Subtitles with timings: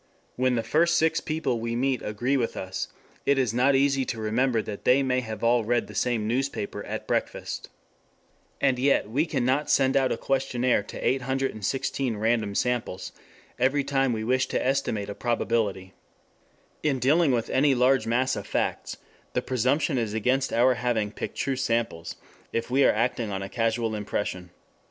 [0.35, 2.87] When the first six people we meet agree with us,
[3.23, 6.83] it is not easy to remember that they may all have read the same newspaper
[6.87, 7.69] at breakfast.
[8.59, 13.11] And yet we cannot send out a questionnaire to 816 random samples
[13.59, 15.93] every time we wish to estimate a probability.
[16.81, 18.97] In dealing with any large mass of facts,
[19.33, 22.15] the presumption is against our having picked true samples,
[22.51, 24.49] if we are acting on a casual impression.